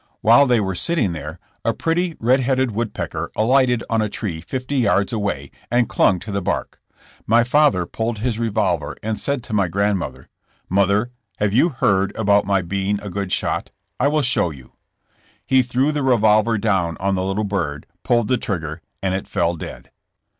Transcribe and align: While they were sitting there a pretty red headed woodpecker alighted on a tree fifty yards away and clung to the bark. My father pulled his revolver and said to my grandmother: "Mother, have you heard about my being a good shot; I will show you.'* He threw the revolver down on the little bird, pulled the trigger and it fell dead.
While 0.21 0.47
they 0.47 0.59
were 0.59 0.73
sitting 0.73 1.11
there 1.11 1.37
a 1.63 1.75
pretty 1.75 2.15
red 2.19 2.39
headed 2.39 2.71
woodpecker 2.71 3.31
alighted 3.35 3.83
on 3.87 4.01
a 4.01 4.09
tree 4.09 4.41
fifty 4.41 4.77
yards 4.77 5.13
away 5.13 5.51
and 5.69 5.87
clung 5.87 6.17
to 6.21 6.31
the 6.31 6.41
bark. 6.41 6.79
My 7.27 7.43
father 7.43 7.85
pulled 7.85 8.17
his 8.17 8.39
revolver 8.39 8.97
and 9.03 9.19
said 9.19 9.43
to 9.43 9.53
my 9.53 9.67
grandmother: 9.67 10.27
"Mother, 10.67 11.11
have 11.37 11.53
you 11.53 11.69
heard 11.69 12.15
about 12.15 12.45
my 12.45 12.63
being 12.63 12.99
a 12.99 13.11
good 13.11 13.31
shot; 13.31 13.69
I 13.99 14.07
will 14.07 14.23
show 14.23 14.49
you.'* 14.49 14.73
He 15.45 15.61
threw 15.61 15.91
the 15.91 16.01
revolver 16.01 16.57
down 16.57 16.97
on 16.99 17.13
the 17.13 17.23
little 17.23 17.43
bird, 17.43 17.85
pulled 18.01 18.27
the 18.27 18.37
trigger 18.37 18.81
and 19.03 19.13
it 19.13 19.27
fell 19.27 19.55
dead. 19.55 19.91